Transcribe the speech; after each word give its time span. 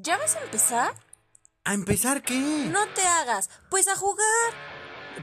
¿Ya 0.00 0.16
vas 0.16 0.36
a 0.36 0.44
empezar? 0.44 0.94
¿A 1.64 1.74
empezar 1.74 2.22
qué? 2.22 2.38
No 2.70 2.86
te 2.94 3.02
hagas, 3.02 3.50
pues 3.68 3.88
a 3.88 3.96
jugar. 3.96 4.52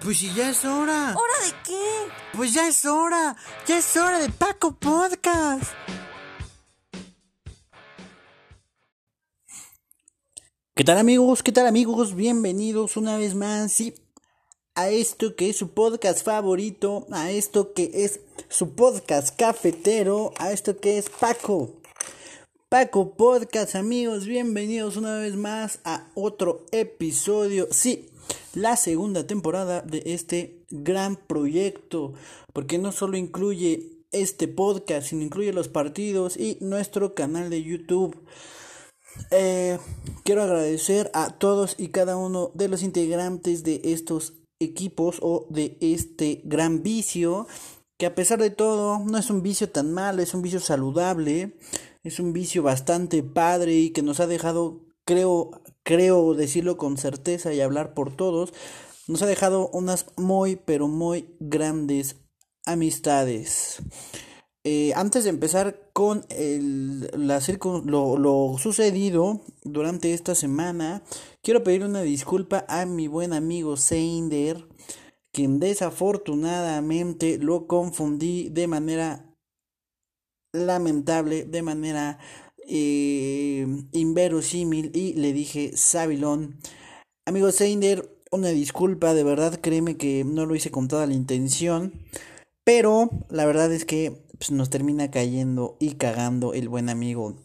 Pues 0.04 0.18
si 0.18 0.34
ya 0.34 0.50
es 0.50 0.66
hora. 0.66 1.16
¿Hora 1.16 1.46
de 1.46 1.54
qué? 1.66 2.12
Pues 2.36 2.54
ya 2.54 2.68
es 2.68 2.84
hora. 2.84 3.38
Ya 3.66 3.78
es 3.78 3.96
hora 3.96 4.20
de 4.20 4.28
Paco 4.28 4.74
Podcast. 4.78 5.72
¿Qué 10.74 10.84
tal 10.84 10.98
amigos? 10.98 11.42
¿Qué 11.42 11.54
tal 11.54 11.68
amigos? 11.68 12.14
Bienvenidos 12.14 12.98
una 12.98 13.18
vez 13.18 13.34
más 13.34 13.72
sí, 13.72 13.96
a 14.76 14.90
esto 14.90 15.38
que 15.38 15.52
es 15.52 15.58
su 15.58 15.74
podcast 15.74 16.22
favorito, 16.22 17.08
a 17.14 17.32
esto 17.32 17.72
que 17.74 17.92
es 18.04 18.20
su 18.50 18.76
podcast 18.76 19.40
cafetero, 19.40 20.34
a 20.38 20.52
esto 20.52 20.82
que 20.82 20.98
es 20.98 21.10
Paco. 21.10 21.72
Paco 22.76 23.16
Podcast 23.16 23.74
amigos, 23.76 24.26
bienvenidos 24.26 24.98
una 24.98 25.18
vez 25.18 25.38
más 25.38 25.80
a 25.86 26.10
otro 26.14 26.66
episodio, 26.74 27.70
sí, 27.72 28.10
la 28.54 28.76
segunda 28.76 29.26
temporada 29.26 29.80
de 29.82 30.04
este 30.08 30.66
gran 30.70 31.16
proyecto, 31.16 32.12
porque 32.52 32.78
no 32.78 32.92
solo 32.92 33.16
incluye 33.16 34.04
este 34.12 34.50
podcast, 34.50 35.08
sino 35.08 35.22
incluye 35.22 35.54
los 35.54 35.70
partidos 35.70 36.36
y 36.36 36.58
nuestro 36.60 37.16
canal 37.16 37.50
de 37.50 37.64
YouTube. 37.64 38.18
Eh, 39.32 39.80
quiero 40.26 40.44
agradecer 40.44 41.10
a 41.14 41.30
todos 41.30 41.76
y 41.78 41.88
cada 41.92 42.18
uno 42.18 42.52
de 42.56 42.68
los 42.68 42.84
integrantes 42.84 43.64
de 43.64 43.80
estos 43.86 44.34
equipos 44.60 45.20
o 45.22 45.48
de 45.50 45.78
este 45.80 46.42
gran 46.44 46.84
vicio 46.84 47.48
que 47.98 48.06
a 48.06 48.16
pesar 48.16 48.40
de 48.42 48.50
todo 48.50 49.00
no 49.00 49.18
es 49.18 49.30
un 49.30 49.42
vicio 49.42 49.70
tan 49.70 49.94
malo, 49.94 50.22
es 50.22 50.34
un 50.34 50.42
vicio 50.42 50.60
saludable, 50.60 51.56
es 52.06 52.20
un 52.20 52.34
vicio 52.34 52.62
bastante 52.62 53.24
padre 53.24 53.74
y 53.74 53.90
que 53.90 54.04
nos 54.04 54.20
ha 54.20 54.28
dejado, 54.28 54.86
creo, 55.06 55.64
creo 55.84 56.36
decirlo 56.36 56.78
con 56.78 56.98
certeza 56.98 57.52
y 57.52 57.62
hablar 57.62 57.96
por 57.96 58.16
todos, 58.16 58.54
nos 59.08 59.24
ha 59.24 59.26
dejado 59.26 59.70
unas 59.74 60.06
muy, 60.16 60.56
pero 60.56 60.88
muy 60.88 61.36
grandes 61.40 62.18
amistades. 62.66 63.82
Eh, 64.64 64.94
antes 64.96 65.24
de 65.24 65.32
empezar 65.32 65.90
con 65.94 66.26
el, 66.30 67.10
la 67.14 67.42
lo, 67.86 68.18
lo, 68.18 68.56
sucedido 68.60 69.42
durante 69.64 70.14
esta 70.14 70.36
semana, 70.36 71.04
quiero 71.42 71.64
pedir 71.64 71.84
una 71.84 72.02
disculpa 72.02 72.66
a 72.68 72.86
mi 72.86 73.08
buen 73.08 73.34
amigo 73.34 73.78
Seinder, 73.78 74.68
quien 75.32 75.60
desafortunadamente 75.60 77.40
lo 77.40 77.66
confundí 77.66 78.50
de 78.50 78.68
manera 78.68 79.35
lamentable, 80.56 81.44
de 81.46 81.62
manera 81.62 82.20
eh, 82.68 83.68
inverosímil 83.92 84.92
y 84.94 85.14
le 85.14 85.34
dije 85.34 85.72
Sabilón. 85.76 86.58
Amigo 87.26 87.52
Seinder, 87.52 88.10
una 88.32 88.50
disculpa, 88.50 89.14
de 89.14 89.24
verdad 89.24 89.60
créeme 89.62 89.98
que 89.98 90.24
no 90.24 90.46
lo 90.46 90.56
hice 90.56 90.72
con 90.72 90.88
toda 90.88 91.06
la 91.06 91.14
intención, 91.14 91.94
pero 92.64 93.10
la 93.30 93.46
verdad 93.46 93.72
es 93.72 93.86
que 93.86 94.26
pues, 94.38 94.52
nos 94.52 94.70
termina 94.70 95.12
cayendo 95.12 95.78
y 95.80 95.96
cagando 95.96 96.54
el 96.54 96.70
buen 96.70 96.90
amigo 96.90 97.36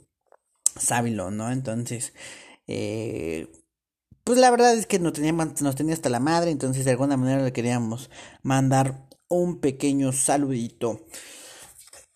Sabilón, 0.77 1.37
¿no? 1.37 1.51
Entonces, 1.51 2.15
eh, 2.67 3.49
pues 4.25 4.39
la 4.39 4.51
verdad 4.51 4.75
es 4.75 4.87
que 4.87 4.99
nos 4.99 5.13
tenía, 5.13 5.33
nos 5.33 5.75
tenía 5.75 5.95
hasta 5.95 6.09
la 6.09 6.21
madre, 6.21 6.51
entonces 6.51 6.85
de 6.85 6.93
alguna 6.93 7.17
manera 7.17 7.43
le 7.43 7.53
queríamos 7.53 8.11
mandar 8.43 9.09
un 9.29 9.61
pequeño 9.61 10.13
saludito. 10.13 11.07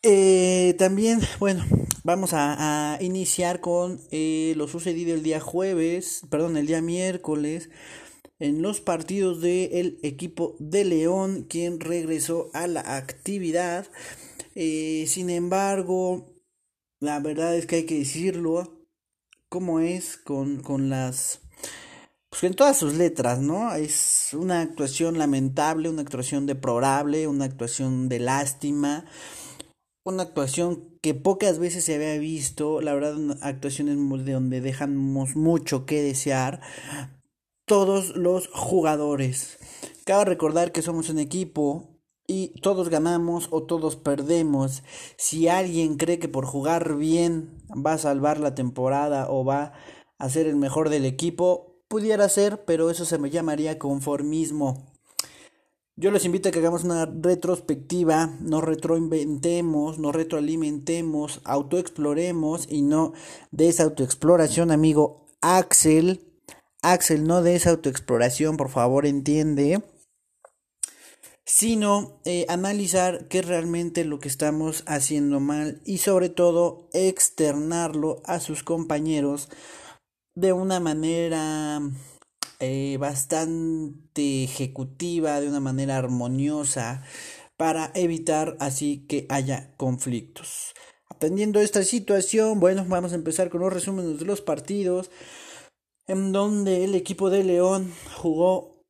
Eh, 0.07 0.75
también, 0.79 1.21
bueno, 1.39 1.65
vamos 2.03 2.33
a, 2.35 2.99
iniciar 3.01 3.61
con 3.63 3.99
eh, 4.11 4.53
lo 4.55 4.69
sucedido 4.69 5.15
el 5.15 5.23
día 5.23 5.41
jueves, 5.41 6.21
perdón, 6.29 6.59
el 6.59 6.67
día 6.67 6.83
miércoles, 6.83 7.71
en 8.39 8.61
los 8.61 8.83
partidos 8.83 9.41
del 9.41 9.99
equipo 10.03 10.57
de 10.59 10.85
León, 10.85 11.47
quien 11.49 11.81
regresó 11.81 12.51
a 12.53 12.67
la 12.67 12.97
actividad. 12.99 13.87
Eh, 14.55 15.07
sin 15.09 15.31
embargo, 15.31 16.35
la 17.01 17.19
verdad 17.21 17.57
es 17.57 17.65
que 17.65 17.77
hay 17.77 17.87
que 17.87 18.01
decirlo 18.01 18.87
como 19.49 19.81
es 19.81 20.19
con, 20.19 20.61
con 20.61 20.91
las 20.91 21.41
pues 22.29 22.45
en 22.45 22.55
todas 22.55 22.77
sus 22.77 22.95
letras, 22.95 23.39
¿no? 23.39 23.73
Es 23.75 24.31
una 24.33 24.61
actuación 24.61 25.19
lamentable, 25.19 25.89
una 25.89 26.03
actuación 26.03 26.47
deplorable, 26.47 27.29
una 27.29 27.45
actuación 27.45 28.09
de 28.09 28.19
lástima, 28.19 29.07
una 30.05 30.23
actuación 30.23 30.99
que 31.01 31.15
pocas 31.15 31.59
veces 31.59 31.85
se 31.85 31.95
había 31.95 32.19
visto, 32.19 32.83
la 32.83 32.95
verdad, 32.95 33.17
actuaciones 33.41 33.97
de 34.25 34.33
donde 34.33 34.61
dejamos 34.61 35.35
mucho 35.35 35.87
que 35.87 36.03
desear 36.03 36.61
todos 37.65 38.15
los 38.15 38.49
jugadores. 38.49 39.59
Cabe 40.05 40.27
recordar 40.27 40.73
que 40.73 40.83
somos 40.83 41.09
un 41.09 41.19
equipo 41.19 41.89
y 42.27 42.61
todos 42.61 42.91
ganamos 42.91 43.49
o 43.51 43.63
todos 43.63 43.97
perdemos. 43.97 44.83
Si 45.17 45.49
alguien 45.49 45.97
cree 45.97 46.19
que 46.19 46.29
por 46.29 46.45
jugar 46.45 46.97
bien 46.97 47.63
va 47.71 47.95
a 47.95 47.99
salvar 47.99 48.39
la 48.39 48.55
temporada 48.55 49.31
o 49.31 49.45
va 49.45 49.73
a 50.19 50.29
ser 50.29 50.47
el 50.47 50.57
mejor 50.57 50.91
del 50.91 51.07
equipo, 51.07 51.79
pudiera 51.89 52.29
ser, 52.29 52.67
pero 52.67 52.91
eso 52.91 53.07
se 53.07 53.19
me 53.19 53.31
llamaría 53.31 53.79
conformismo. 53.79 54.94
Yo 55.97 56.11
les 56.11 56.25
invito 56.25 56.49
a 56.49 56.53
que 56.53 56.59
hagamos 56.59 56.83
una 56.83 57.07
retrospectiva, 57.07 58.37
nos 58.41 58.65
retroinventemos, 58.65 60.01
nos 60.01 60.13
retroalimentemos, 60.13 61.41
autoexploremos 61.45 62.67
y 62.69 62.83
no 62.83 63.13
de 63.53 63.69
esa 63.69 63.85
autoexploración, 63.85 64.73
amigo 64.73 65.29
Axel. 65.41 66.21
Axel, 66.83 67.25
no 67.25 67.43
de 67.43 67.55
esa 67.55 67.71
autoexploración, 67.71 68.57
por 68.57 68.71
favor, 68.71 69.07
entiende. 69.07 69.85
Sino 71.47 72.21
eh, 72.25 72.45
analizar 72.49 73.29
qué 73.29 73.39
es 73.39 73.47
realmente 73.47 74.05
lo 74.05 74.19
que 74.19 74.27
estamos 74.29 74.83
haciendo 74.89 75.39
mal 75.39 75.81
y 75.85 75.99
sobre 75.99 76.29
todo 76.29 76.89
externarlo 76.93 78.21
a 78.25 78.41
sus 78.41 78.65
compañeros 78.65 79.49
de 80.35 80.53
una 80.53 80.81
manera 80.81 81.81
eh, 82.61 82.97
bastante 82.99 84.45
ejecutiva, 84.45 85.41
de 85.41 85.49
una 85.49 85.61
manera 85.61 85.97
armoniosa, 85.97 87.05
para 87.57 87.91
evitar 87.95 88.57
así 88.61 89.07
que 89.09 89.27
haya 89.29 89.75
conflictos. 89.77 90.75
Atendiendo 91.09 91.61
esta 91.61 91.83
situación, 91.85 92.61
bueno, 92.61 92.85
vamos 92.89 93.13
a 93.13 93.17
empezar 93.17 93.51
con 93.51 93.61
los 93.61 93.73
resúmenes 93.73 94.19
de 94.19 94.25
los 94.25 94.41
partidos, 94.41 95.11
en 96.07 96.33
donde 96.33 96.85
el 96.85 96.95
equipo 96.95 97.31
de 97.31 97.45
León 97.45 97.93
jugó 98.17 98.83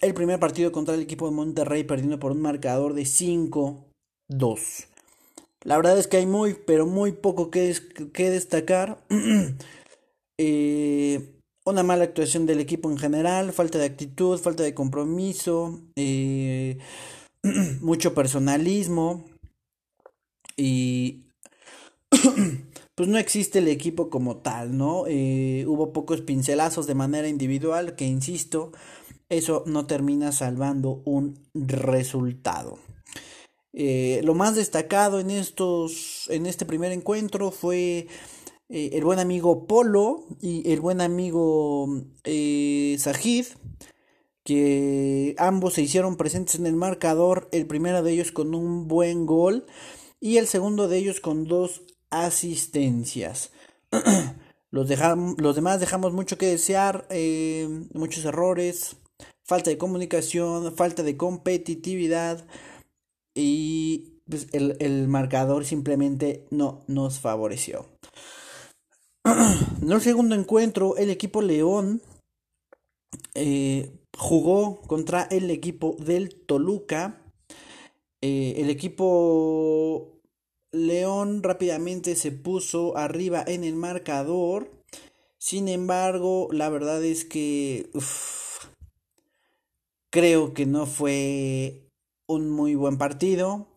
el 0.00 0.14
primer 0.14 0.38
partido 0.38 0.72
contra 0.72 0.94
el 0.94 1.00
equipo 1.00 1.26
de 1.28 1.34
Monterrey, 1.34 1.84
perdiendo 1.84 2.18
por 2.18 2.32
un 2.32 2.42
marcador 2.42 2.94
de 2.94 3.02
5-2. 3.02 3.84
La 5.62 5.76
verdad 5.76 5.98
es 5.98 6.06
que 6.06 6.18
hay 6.18 6.26
muy, 6.26 6.54
pero 6.54 6.86
muy 6.86 7.12
poco 7.12 7.50
que, 7.50 7.74
que 8.12 8.30
destacar. 8.30 9.04
Eh, 10.36 11.33
una 11.64 11.82
mala 11.82 12.04
actuación 12.04 12.46
del 12.46 12.60
equipo 12.60 12.90
en 12.90 12.98
general, 12.98 13.52
falta 13.52 13.78
de 13.78 13.86
actitud, 13.86 14.38
falta 14.38 14.62
de 14.62 14.74
compromiso, 14.74 15.80
eh, 15.96 16.78
mucho 17.80 18.14
personalismo 18.14 19.24
y 20.56 21.24
pues 22.94 23.08
no 23.08 23.18
existe 23.18 23.60
el 23.60 23.68
equipo 23.68 24.10
como 24.10 24.36
tal, 24.38 24.76
¿no? 24.76 25.04
Eh, 25.06 25.64
hubo 25.66 25.92
pocos 25.92 26.20
pincelazos 26.20 26.86
de 26.86 26.94
manera 26.94 27.28
individual 27.28 27.96
que, 27.96 28.04
insisto, 28.04 28.72
eso 29.30 29.64
no 29.66 29.86
termina 29.86 30.32
salvando 30.32 31.02
un 31.06 31.38
resultado. 31.54 32.78
lo 33.72 34.34
más 34.34 34.54
destacado 34.54 35.18
en 35.18 35.30
estos 35.30 36.28
en 36.30 36.46
este 36.46 36.64
primer 36.66 36.92
encuentro 36.92 37.50
fue 37.50 38.06
eh, 38.68 38.90
el 38.94 39.04
buen 39.04 39.18
amigo 39.18 39.66
Polo 39.66 40.24
y 40.40 40.70
el 40.72 40.80
buen 40.80 41.00
amigo 41.00 41.86
eh, 42.24 42.96
Sajid, 42.98 43.46
que 44.42 45.34
ambos 45.38 45.74
se 45.74 45.82
hicieron 45.82 46.16
presentes 46.16 46.54
en 46.56 46.66
el 46.66 46.74
marcador, 46.74 47.48
el 47.52 47.66
primero 47.66 48.02
de 48.02 48.12
ellos 48.12 48.32
con 48.32 48.54
un 48.54 48.88
buen 48.88 49.26
gol 49.26 49.66
y 50.20 50.38
el 50.38 50.46
segundo 50.46 50.88
de 50.88 50.98
ellos 50.98 51.20
con 51.20 51.44
dos 51.44 51.82
asistencias. 52.10 53.52
los, 54.70 54.88
los 55.38 55.56
demás 55.56 55.80
dejamos 55.80 56.12
mucho 56.12 56.38
que 56.38 56.46
desear, 56.46 57.06
eh, 57.10 57.68
muchos 57.92 58.24
errores, 58.24 58.96
falta 59.42 59.70
de 59.70 59.78
comunicación, 59.78 60.74
falta 60.74 61.02
de 61.02 61.16
competitividad 61.16 62.46
y 63.34 64.20
pues, 64.28 64.48
el, 64.52 64.76
el 64.80 65.08
marcador 65.08 65.64
simplemente 65.66 66.46
no 66.50 66.84
nos 66.86 67.20
favoreció. 67.20 67.93
En 69.82 69.90
el 69.90 70.00
segundo 70.02 70.34
encuentro, 70.34 70.96
el 70.96 71.08
equipo 71.08 71.40
León 71.40 72.02
eh, 73.34 73.90
jugó 74.16 74.82
contra 74.82 75.22
el 75.22 75.50
equipo 75.50 75.96
del 75.98 76.34
Toluca. 76.34 77.22
Eh, 78.20 78.54
el 78.58 78.68
equipo 78.68 80.20
León 80.72 81.42
rápidamente 81.42 82.16
se 82.16 82.32
puso 82.32 82.96
arriba 82.98 83.42
en 83.46 83.64
el 83.64 83.76
marcador. 83.76 84.70
Sin 85.38 85.68
embargo, 85.68 86.48
la 86.50 86.68
verdad 86.68 87.02
es 87.02 87.24
que 87.24 87.90
creo 90.10 90.52
que 90.52 90.66
no 90.66 90.86
fue 90.86 91.88
un 92.26 92.50
muy 92.50 92.74
buen 92.74 92.98
partido. 92.98 93.73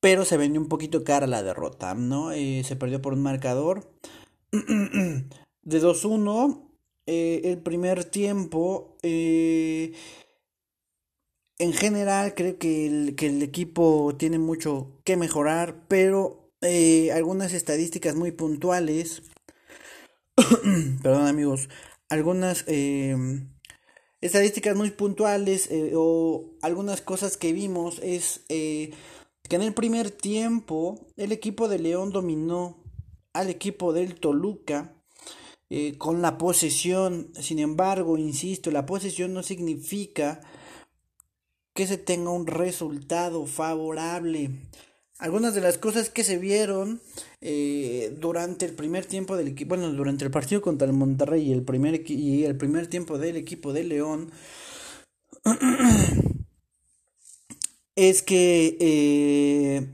Pero 0.00 0.24
se 0.24 0.38
vendió 0.38 0.60
un 0.60 0.68
poquito 0.68 1.04
cara 1.04 1.26
la 1.26 1.42
derrota, 1.42 1.94
¿no? 1.94 2.32
Eh, 2.32 2.62
se 2.64 2.76
perdió 2.76 3.02
por 3.02 3.12
un 3.12 3.22
marcador 3.22 3.92
de 4.50 5.82
2-1. 5.82 6.66
Eh, 7.06 7.42
el 7.44 7.58
primer 7.58 8.04
tiempo, 8.04 8.96
eh, 9.02 9.92
en 11.58 11.72
general, 11.74 12.34
creo 12.34 12.58
que 12.58 12.86
el, 12.86 13.14
que 13.14 13.26
el, 13.26 13.42
equipo 13.42 14.14
tiene 14.18 14.38
mucho 14.38 15.00
que 15.04 15.16
mejorar, 15.16 15.86
pero 15.88 16.50
algunas 17.12 17.52
estadísticas 17.52 18.14
muy 18.14 18.32
puntuales, 18.32 19.22
perdón 21.02 21.26
amigos, 21.26 21.68
algunas 22.08 22.64
estadísticas 24.20 24.76
muy 24.76 24.90
puntuales 24.90 25.68
o 25.94 26.52
algunas 26.62 27.00
cosas 27.00 27.36
que 27.36 27.52
vimos 27.52 27.98
es 28.02 28.44
que 29.50 29.56
en 29.56 29.62
el 29.62 29.74
primer 29.74 30.12
tiempo 30.12 31.08
el 31.16 31.32
equipo 31.32 31.68
de 31.68 31.80
León 31.80 32.10
dominó 32.10 32.78
al 33.32 33.50
equipo 33.50 33.92
del 33.92 34.14
Toluca 34.14 34.94
eh, 35.68 35.98
con 35.98 36.22
la 36.22 36.38
posesión. 36.38 37.32
Sin 37.34 37.58
embargo, 37.58 38.16
insisto, 38.16 38.70
la 38.70 38.86
posesión 38.86 39.34
no 39.34 39.42
significa 39.42 40.40
que 41.74 41.88
se 41.88 41.98
tenga 41.98 42.30
un 42.30 42.46
resultado 42.46 43.44
favorable. 43.44 44.52
Algunas 45.18 45.52
de 45.52 45.62
las 45.62 45.78
cosas 45.78 46.10
que 46.10 46.22
se 46.22 46.38
vieron 46.38 47.00
eh, 47.40 48.16
durante 48.20 48.66
el 48.66 48.74
primer 48.74 49.04
tiempo 49.04 49.36
del 49.36 49.48
equipo, 49.48 49.70
bueno, 49.70 49.90
durante 49.90 50.24
el 50.24 50.30
partido 50.30 50.62
contra 50.62 50.86
el 50.86 50.92
Monterrey 50.92 51.48
y 51.48 51.52
el 51.52 51.64
primer, 51.64 52.08
y 52.08 52.44
el 52.44 52.56
primer 52.56 52.86
tiempo 52.86 53.18
del 53.18 53.36
equipo 53.36 53.72
de 53.72 53.82
León, 53.82 54.30
es 58.08 58.22
que 58.22 58.78
eh, 58.80 59.86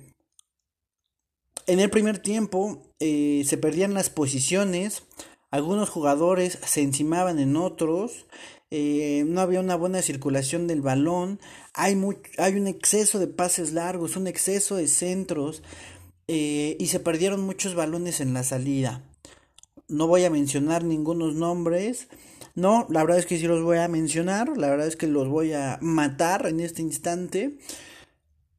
en 1.67 1.81
el 1.81 1.91
primer 1.91 2.19
tiempo 2.19 2.85
eh, 3.01 3.43
se 3.45 3.59
perdían 3.59 3.95
las 3.95 4.11
posiciones, 4.11 5.03
algunos 5.51 5.91
jugadores 5.91 6.57
se 6.65 6.83
encimaban 6.83 7.41
en 7.41 7.57
otros, 7.57 8.27
eh, 8.71 9.25
no 9.27 9.41
había 9.41 9.59
una 9.59 9.75
buena 9.75 10.03
circulación 10.03 10.69
del 10.69 10.83
balón, 10.83 11.41
hay, 11.75 12.01
hay 12.39 12.55
un 12.55 12.69
exceso 12.69 13.19
de 13.19 13.27
pases 13.27 13.73
largos, 13.73 14.17
un 14.17 14.29
exceso 14.29 14.77
de 14.77 14.87
centros 14.87 15.65
y 16.29 16.87
se 16.89 16.99
perdieron 17.01 17.41
muchos 17.41 17.75
balones 17.75 18.21
en 18.21 18.35
la 18.35 18.43
salida. 18.45 19.03
No 19.89 20.07
voy 20.07 20.25
a 20.25 20.31
mencionar 20.31 20.83
ningunos 20.83 21.35
nombres. 21.35 22.09
No, 22.57 22.87
la 22.89 23.03
verdad 23.03 23.19
es 23.19 23.27
que 23.27 23.39
sí 23.39 23.47
los 23.47 23.63
voy 23.63 23.79
a 23.79 23.87
mencionar, 23.87 24.57
la 24.57 24.69
verdad 24.69 24.89
es 24.89 24.97
que 24.97 25.07
los 25.07 25.29
voy 25.29 25.53
a 25.53 25.79
matar 25.81 26.47
en 26.47 26.59
este 26.59 26.83
instante. 26.83 27.59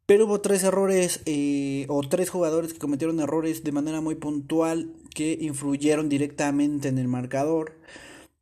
Pero 0.08 0.26
hubo 0.26 0.40
tres 0.40 0.64
errores 0.64 1.20
eh, 1.26 1.86
o 1.90 2.02
tres 2.02 2.30
jugadores 2.30 2.72
que 2.72 2.80
cometieron 2.80 3.20
errores 3.20 3.66
de 3.66 3.74
manera 3.74 4.00
muy 4.00 4.16
puntual 4.16 4.94
que 5.14 5.38
influyeron 5.42 6.08
directamente 6.08 6.88
en 6.88 6.98
el 6.98 7.10
marcador. 7.10 7.78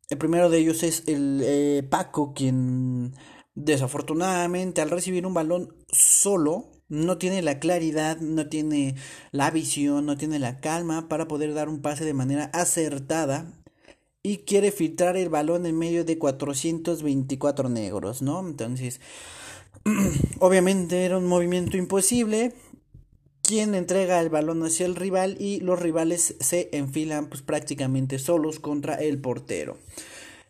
El 0.10 0.20
primero 0.20 0.52
de 0.52 0.60
ellos 0.60 0.84
es 0.84 1.04
el 1.08 1.42
eh, 1.44 1.82
Paco, 1.90 2.34
quien 2.36 3.16
desafortunadamente 3.56 4.82
al 4.82 4.92
recibir 4.92 5.26
un 5.26 5.34
balón 5.34 5.76
solo 5.92 6.68
no 6.88 7.18
tiene 7.18 7.42
la 7.42 7.58
claridad, 7.58 8.20
no 8.20 8.48
tiene 8.48 8.94
la 9.32 9.50
visión, 9.50 10.06
no 10.06 10.18
tiene 10.18 10.38
la 10.38 10.60
calma 10.60 11.08
para 11.10 11.28
poder 11.28 11.56
dar 11.56 11.68
un 11.68 11.82
pase 11.82 12.06
de 12.06 12.14
manera 12.14 12.52
acertada 12.54 13.52
y 14.22 14.40
quiere 14.40 14.72
filtrar 14.72 15.18
el 15.18 15.30
balón 15.30 15.66
en 15.66 15.80
medio 15.80 16.06
de 16.06 16.20
424 16.20 17.70
negros, 17.70 18.22
¿no? 18.22 18.40
Entonces, 18.40 19.02
Obviamente 20.40 21.06
era 21.06 21.18
un 21.18 21.28
movimiento 21.28 21.78
imposible. 21.78 22.54
Quien 23.44 23.76
entrega 23.76 24.20
el 24.20 24.30
balón 24.30 24.64
hacia 24.64 24.88
el 24.88 24.96
rival 24.96 25.38
y 25.40 25.60
los 25.60 25.80
rivales 25.80 26.36
se 26.40 26.70
enfilan 26.72 27.30
pues, 27.30 27.44
prácticamente 27.44 28.18
solos 28.18 28.60
contra 28.60 28.96
el 28.96 29.20
portero. 29.22 29.78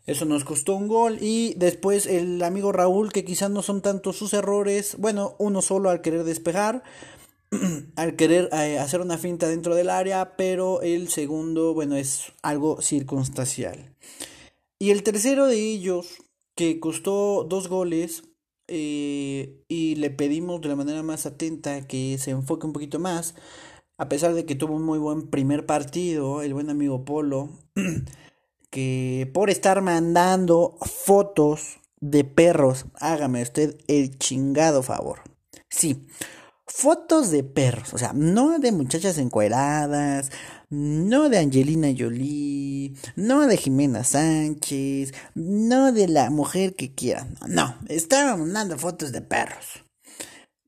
Eso 0.05 0.23
nos 0.23 0.45
costó 0.45 0.75
un 0.75 0.87
gol 0.87 1.17
y 1.19 1.55
después 1.55 2.05
el 2.05 2.41
amigo 2.43 2.71
Raúl, 2.71 3.11
que 3.11 3.25
quizás 3.25 3.49
no 3.49 3.63
son 3.63 3.81
tantos 3.81 4.15
sus 4.15 4.33
errores, 4.33 4.95
bueno, 4.99 5.35
uno 5.39 5.61
solo 5.61 5.89
al 5.89 6.01
querer 6.01 6.23
despejar, 6.23 6.83
al 7.95 8.15
querer 8.15 8.49
eh, 8.53 8.79
hacer 8.79 9.01
una 9.01 9.17
finta 9.17 9.49
dentro 9.49 9.75
del 9.75 9.89
área, 9.89 10.38
pero 10.38 10.81
el 10.81 11.09
segundo, 11.09 11.73
bueno, 11.73 11.95
es 11.95 12.31
algo 12.43 12.81
circunstancial. 12.81 13.93
Y 14.79 14.91
el 14.91 15.03
tercero 15.03 15.47
de 15.47 15.59
ellos, 15.59 16.17
que 16.55 16.79
costó 16.79 17.43
dos 17.43 17.67
goles, 17.67 18.23
eh, 18.67 19.63
y 19.67 19.95
le 19.95 20.09
pedimos 20.09 20.62
de 20.62 20.69
la 20.69 20.75
manera 20.75 21.03
más 21.03 21.25
atenta 21.25 21.88
que 21.88 22.17
se 22.17 22.31
enfoque 22.31 22.65
un 22.65 22.73
poquito 22.73 23.00
más, 23.00 23.35
a 23.97 24.09
pesar 24.09 24.33
de 24.33 24.45
que 24.45 24.56
tuvo 24.56 24.75
un 24.75 24.83
muy 24.83 25.00
buen 25.00 25.29
primer 25.29 25.65
partido, 25.65 26.41
el 26.41 26.53
buen 26.53 26.69
amigo 26.69 27.06
Polo, 27.06 27.50
que 28.69 29.29
por 29.33 29.50
estar 29.50 29.81
mandando 29.81 30.77
fotos 30.81 31.79
de 32.00 32.23
perros, 32.23 32.85
hágame 33.00 33.41
usted 33.41 33.77
el 33.88 34.17
chingado 34.17 34.83
favor. 34.83 35.21
Sí, 35.69 36.07
fotos 36.67 37.31
de 37.31 37.44
perros, 37.44 37.94
o 37.94 37.97
sea, 37.97 38.13
no 38.13 38.59
de 38.59 38.71
muchachas 38.71 39.17
encueradas, 39.17 40.31
no 40.75 41.30
de 41.30 41.38
Angelina 41.38 41.88
Jolie, 41.98 42.94
no 43.16 43.48
de 43.48 43.57
Jimena 43.57 44.04
Sánchez, 44.04 45.13
no 45.33 45.92
de 45.92 46.07
la 46.07 46.30
mujer 46.30 46.75
que 46.75 46.94
quiera, 46.94 47.27
no, 47.48 47.75
estaba 47.88 48.36
mandando 48.36 48.77
fotos 48.77 49.12
de 49.12 49.22
perros. 49.22 49.83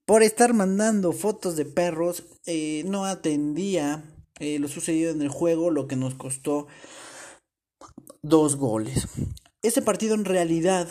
Por 0.05 0.23
estar 0.23 0.53
mandando 0.53 1.11
fotos 1.11 1.57
de 1.57 1.65
perros, 1.65 2.23
eh, 2.45 2.83
no 2.85 3.03
atendía 3.03 4.05
eh, 4.39 4.57
lo 4.59 4.69
sucedido 4.69 5.11
en 5.11 5.21
el 5.21 5.29
juego, 5.29 5.69
lo 5.69 5.87
que 5.87 5.97
nos 5.97 6.15
costó 6.15 6.67
dos 8.21 8.55
goles. 8.55 9.07
Ese 9.61 9.81
partido 9.81 10.15
en 10.15 10.23
realidad 10.23 10.87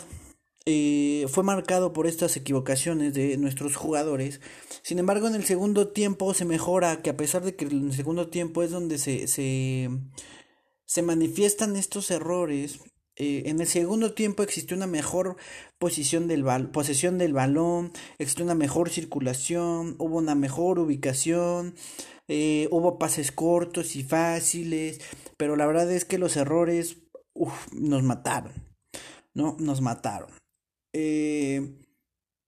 eh, 0.69 1.27
fue 1.29 1.45
marcado 1.45 1.93
por 1.93 2.07
estas 2.07 2.35
equivocaciones 2.35 3.13
de 3.13 3.37
nuestros 3.37 3.77
jugadores. 3.77 4.41
Sin 4.83 4.99
embargo, 4.99 5.29
en 5.29 5.35
el 5.35 5.45
segundo 5.45 5.87
tiempo 5.87 6.33
se 6.33 6.43
mejora, 6.43 7.01
que 7.01 7.09
a 7.09 7.15
pesar 7.15 7.41
de 7.45 7.55
que 7.55 7.63
en 7.63 7.85
el 7.85 7.93
segundo 7.93 8.27
tiempo 8.27 8.63
es 8.63 8.71
donde 8.71 8.97
se, 8.97 9.27
se, 9.29 9.89
se 10.83 11.01
manifiestan 11.03 11.77
estos 11.77 12.11
errores, 12.11 12.81
eh, 13.15 13.43
en 13.45 13.61
el 13.61 13.67
segundo 13.67 14.13
tiempo 14.13 14.43
existió 14.43 14.75
una 14.75 14.87
mejor 14.87 15.37
posición 15.79 16.27
del 16.27 16.43
posesión 16.73 17.17
del 17.17 17.31
balón, 17.31 17.93
existió 18.17 18.43
una 18.43 18.53
mejor 18.53 18.89
circulación, 18.89 19.95
hubo 19.99 20.17
una 20.17 20.35
mejor 20.35 20.79
ubicación, 20.79 21.75
eh, 22.27 22.67
hubo 22.71 22.99
pases 22.99 23.31
cortos 23.31 23.95
y 23.95 24.03
fáciles, 24.03 24.99
pero 25.37 25.55
la 25.55 25.65
verdad 25.65 25.89
es 25.93 26.03
que 26.03 26.17
los 26.17 26.35
errores 26.35 26.97
nos 27.71 28.03
mataron, 28.03 28.51
¿no? 29.33 29.55
Nos 29.61 29.79
mataron. 29.79 30.29
Eh, 30.99 31.61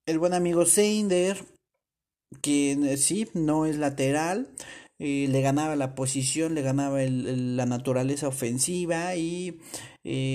el 0.08 0.18
buen 0.18 0.34
amigo 0.34 0.66
Seinder, 0.66 1.38
que 2.42 2.72
eh, 2.72 2.98
sí, 2.98 3.28
no 3.36 3.68
es 3.68 3.78
lateral, 3.78 4.50
eh, 4.98 5.28
le 5.30 5.42
ganaba 5.42 5.76
la 5.76 5.94
posición, 5.94 6.56
le 6.56 6.64
ganaba 6.64 7.00
la 7.04 7.68
naturaleza 7.68 8.28
ofensiva 8.28 9.16
y 9.16 9.60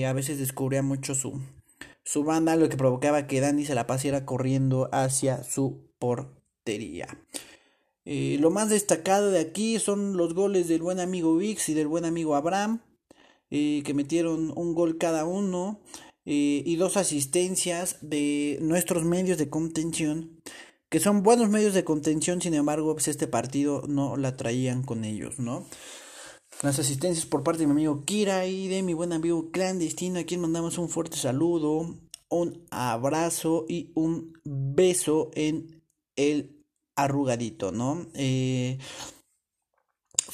a 0.05 0.13
veces 0.13 0.39
descubría 0.39 0.81
mucho 0.81 1.13
su, 1.13 1.41
su 2.05 2.23
banda, 2.23 2.55
lo 2.55 2.69
que 2.69 2.77
provocaba 2.77 3.27
que 3.27 3.41
Dani 3.41 3.65
se 3.65 3.75
la 3.75 3.85
pasara 3.85 4.25
corriendo 4.25 4.87
hacia 4.93 5.43
su 5.43 5.91
portería. 5.99 7.07
lo 8.05 8.49
más 8.49 8.69
destacado 8.69 9.29
de 9.29 9.39
aquí 9.39 9.77
son 9.79 10.15
los 10.15 10.33
goles 10.33 10.69
del 10.69 10.83
buen 10.83 11.01
amigo 11.01 11.35
Vix 11.35 11.67
y 11.67 11.73
del 11.73 11.87
buen 11.87 12.05
amigo 12.05 12.35
Abraham, 12.35 12.81
que 13.49 13.93
metieron 13.93 14.53
un 14.55 14.73
gol 14.73 14.97
cada 14.97 15.25
uno. 15.25 15.81
Eh, 16.25 16.63
y 16.65 16.75
dos 16.77 16.97
asistencias 16.97 17.97
de 18.01 18.57
nuestros 18.61 19.03
medios 19.03 19.37
de 19.37 19.49
contención, 19.49 20.41
que 20.89 20.99
son 20.99 21.21
buenos 21.21 21.49
medios 21.49 21.73
de 21.73 21.83
contención, 21.83 22.41
sin 22.41 22.55
embargo, 22.55 22.93
pues 22.93 23.07
este 23.07 23.27
partido 23.27 23.83
no 23.87 24.17
la 24.17 24.35
traían 24.35 24.81
con 24.81 25.03
ellos, 25.03 25.37
¿no? 25.39 25.67
Las 26.63 26.79
asistencias 26.79 27.25
por 27.25 27.43
parte 27.43 27.61
de 27.61 27.67
mi 27.67 27.73
amigo 27.73 28.05
Kira 28.05 28.47
y 28.47 28.67
de 28.67 28.81
mi 28.81 28.93
buen 28.93 29.13
amigo 29.13 29.51
clandestino, 29.51 30.19
a 30.19 30.23
quien 30.23 30.41
mandamos 30.41 30.77
un 30.77 30.89
fuerte 30.89 31.17
saludo, 31.17 31.95
un 32.29 32.65
abrazo 32.71 33.65
y 33.67 33.91
un 33.93 34.33
beso 34.43 35.29
en 35.35 35.83
el 36.15 36.65
arrugadito, 36.95 37.71
¿no? 37.71 38.07
Eh, 38.13 38.79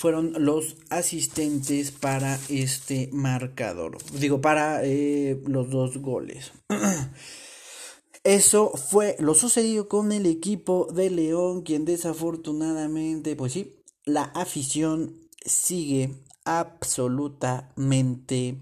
fueron 0.02 0.34
los 0.40 0.76
asistentes 0.90 1.92
para 1.92 2.40
este 2.50 3.12
marcador. 3.14 4.00
Digo, 4.14 4.42
para 4.42 4.84
eh, 4.84 5.40
los 5.46 5.70
dos 5.70 6.00
goles. 6.00 6.54
Eso 8.24 8.72
fue 8.72 9.16
lo 9.20 9.36
sucedido 9.36 9.88
con 9.88 10.12
el 10.12 10.26
equipo 10.26 10.88
de 10.92 11.12
León, 11.12 11.62
quien 11.62 11.86
desafortunadamente, 11.86 13.36
pues 13.36 13.54
sí, 13.54 13.76
la 14.04 14.24
afición 14.24 15.30
sigue 15.46 16.16
absolutamente 16.46 18.60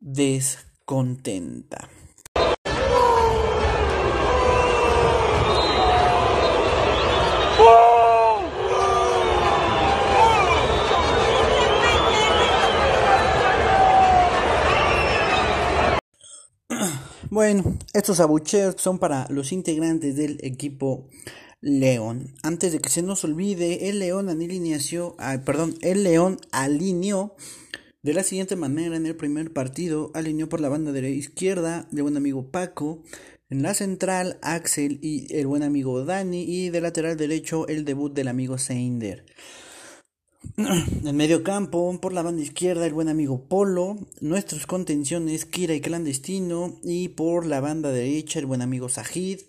descontenta. 0.00 1.90
Bueno, 17.32 17.78
estos 17.94 18.20
abucheos 18.20 18.74
son 18.76 18.98
para 18.98 19.26
los 19.30 19.52
integrantes 19.52 20.16
del 20.16 20.36
equipo 20.42 21.08
León. 21.62 22.34
Antes 22.42 22.72
de 22.72 22.78
que 22.80 22.90
se 22.90 23.00
nos 23.00 23.24
olvide, 23.24 23.88
el 23.88 24.00
León 24.00 24.28
alineó, 24.28 25.16
perdón, 25.42 25.74
el 25.80 26.02
León 26.02 26.36
alineó 26.50 27.34
de 28.02 28.12
la 28.12 28.22
siguiente 28.22 28.54
manera 28.54 28.96
en 28.96 29.06
el 29.06 29.16
primer 29.16 29.50
partido, 29.50 30.10
alineó 30.12 30.50
por 30.50 30.60
la 30.60 30.68
banda 30.68 30.92
de 30.92 31.00
la 31.00 31.08
izquierda 31.08 31.88
de 31.90 32.02
buen 32.02 32.18
amigo 32.18 32.50
Paco, 32.50 33.02
en 33.48 33.62
la 33.62 33.72
central 33.72 34.38
Axel 34.42 34.98
y 35.00 35.34
el 35.34 35.46
buen 35.46 35.62
amigo 35.62 36.04
Dani 36.04 36.42
y 36.42 36.68
de 36.68 36.82
lateral 36.82 37.16
derecho 37.16 37.66
el 37.66 37.86
debut 37.86 38.12
del 38.12 38.28
amigo 38.28 38.58
Seinder. 38.58 39.24
En 40.56 41.16
medio 41.16 41.42
campo, 41.42 41.98
por 42.00 42.12
la 42.12 42.22
banda 42.22 42.42
izquierda, 42.42 42.86
el 42.86 42.92
buen 42.92 43.08
amigo 43.08 43.48
Polo. 43.48 43.96
Nuestros 44.20 44.66
contenciones, 44.66 45.46
Kira 45.46 45.74
y 45.74 45.80
Clandestino. 45.80 46.78
Y 46.82 47.08
por 47.08 47.46
la 47.46 47.60
banda 47.60 47.90
derecha, 47.90 48.38
el 48.38 48.46
buen 48.46 48.62
amigo 48.62 48.88
Sajid. 48.88 49.40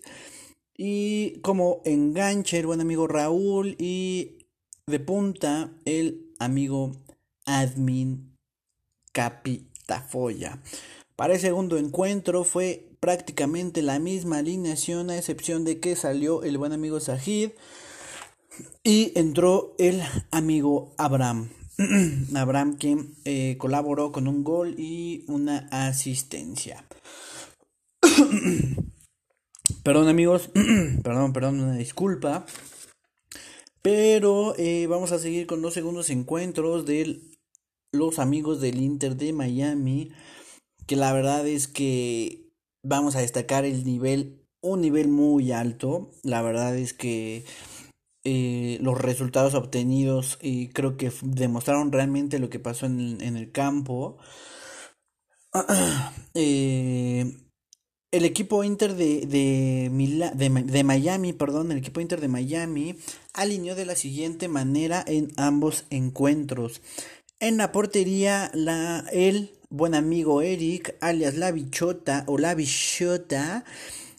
Y 0.76 1.40
como 1.40 1.82
enganche, 1.84 2.58
el 2.58 2.66
buen 2.66 2.80
amigo 2.80 3.06
Raúl. 3.06 3.76
Y 3.78 4.46
de 4.86 5.00
punta, 5.00 5.72
el 5.84 6.32
amigo 6.38 6.92
Admin 7.44 8.36
Capitafoya. 9.12 10.60
Para 11.16 11.34
el 11.34 11.40
segundo 11.40 11.78
encuentro 11.78 12.44
fue 12.44 12.88
prácticamente 13.00 13.82
la 13.82 13.98
misma 13.98 14.38
alineación, 14.38 15.10
a 15.10 15.16
excepción 15.16 15.64
de 15.64 15.78
que 15.78 15.94
salió 15.94 16.42
el 16.42 16.58
buen 16.58 16.72
amigo 16.72 16.98
Sajid 16.98 17.50
y 18.82 19.12
entró 19.18 19.74
el 19.78 20.02
amigo 20.30 20.94
Abraham. 20.98 21.50
Abraham 22.34 22.76
quien 22.78 23.16
eh, 23.24 23.56
colaboró 23.58 24.12
con 24.12 24.28
un 24.28 24.44
gol 24.44 24.74
y 24.78 25.24
una 25.26 25.68
asistencia. 25.70 26.84
perdón 29.82 30.08
amigos, 30.08 30.50
perdón, 31.02 31.32
perdón, 31.32 31.60
una 31.60 31.76
disculpa. 31.76 32.46
Pero 33.82 34.54
eh, 34.56 34.86
vamos 34.86 35.12
a 35.12 35.18
seguir 35.18 35.46
con 35.46 35.60
dos 35.60 35.74
segundos 35.74 36.10
encuentros 36.10 36.86
de 36.86 37.20
los 37.92 38.18
amigos 38.18 38.60
del 38.60 38.80
Inter 38.80 39.16
de 39.16 39.32
Miami. 39.32 40.12
Que 40.86 40.96
la 40.96 41.12
verdad 41.12 41.46
es 41.46 41.68
que 41.68 42.50
vamos 42.82 43.16
a 43.16 43.20
destacar 43.20 43.64
el 43.64 43.84
nivel, 43.84 44.46
un 44.60 44.80
nivel 44.80 45.08
muy 45.08 45.52
alto. 45.52 46.10
La 46.22 46.40
verdad 46.40 46.76
es 46.76 46.94
que 46.94 47.44
eh, 48.24 48.78
los 48.80 48.98
resultados 48.98 49.54
obtenidos 49.54 50.38
y 50.40 50.68
creo 50.68 50.96
que 50.96 51.12
demostraron 51.22 51.92
realmente 51.92 52.38
lo 52.38 52.48
que 52.50 52.58
pasó 52.58 52.86
en, 52.86 53.20
el 53.20 53.52
campo. 53.52 54.18
Eh, 56.36 57.32
el 58.10 58.24
equipo 58.24 58.64
Inter 58.64 58.94
de, 58.94 59.26
de, 59.26 59.88
de, 60.34 60.84
Miami, 60.84 61.32
perdón, 61.32 61.72
el 61.72 61.78
equipo 61.78 62.00
Inter 62.00 62.20
de 62.20 62.28
Miami 62.28 62.96
alineó 63.32 63.74
de 63.74 63.86
la 63.86 63.96
siguiente 63.96 64.48
manera 64.48 65.04
en 65.06 65.32
ambos 65.36 65.84
encuentros. 65.90 66.80
En 67.40 67.56
la 67.56 67.72
portería, 67.72 68.50
la, 68.54 69.04
el 69.12 69.50
buen 69.68 69.96
amigo 69.96 70.42
Eric, 70.42 70.96
alias 71.00 71.34
La 71.34 71.50
Bichota 71.50 72.24
o 72.28 72.38
La 72.38 72.54
Bichota, 72.54 73.64